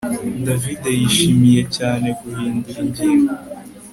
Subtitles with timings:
[0.45, 3.33] David yishimiye cyane guhindura ingingo